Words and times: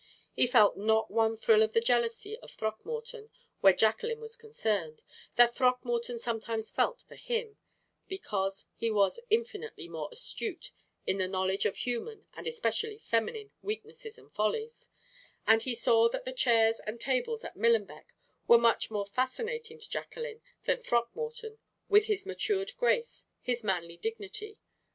He 0.33 0.47
felt 0.47 0.77
not 0.77 1.11
one 1.11 1.37
thrill 1.37 1.61
of 1.61 1.73
the 1.73 1.79
jealousy 1.79 2.35
of 2.39 2.49
Throckmorton, 2.49 3.29
where 3.59 3.71
Jacqueline 3.71 4.19
was 4.19 4.35
concerned, 4.35 5.03
that 5.35 5.53
Throckmorton 5.53 6.17
sometimes 6.17 6.71
felt 6.71 7.03
for 7.07 7.13
him, 7.13 7.59
because 8.07 8.65
he 8.73 8.89
was 8.89 9.19
infinitely 9.29 9.87
more 9.87 10.09
astute 10.11 10.71
in 11.05 11.19
the 11.19 11.27
knowledge 11.27 11.67
of 11.67 11.75
human 11.75 12.25
and 12.33 12.47
especially 12.47 12.97
feminine 12.97 13.51
weaknesses 13.61 14.17
and 14.17 14.33
follies; 14.33 14.89
and 15.45 15.61
he 15.61 15.75
saw 15.75 16.09
that 16.09 16.25
the 16.25 16.33
chairs 16.33 16.79
and 16.79 16.99
tables 16.99 17.43
at 17.43 17.55
Millenbeck 17.55 18.11
were 18.47 18.57
much 18.57 18.89
more 18.89 19.05
fascinating 19.05 19.77
to 19.77 19.87
Jacqueline 19.87 20.41
than 20.63 20.77
Throckmorton 20.77 21.59
with 21.89 22.05
his 22.07 22.25
matured 22.25 22.75
grace, 22.77 23.27
his 23.39 23.63
manly 23.63 23.97
dignity. 23.97 24.57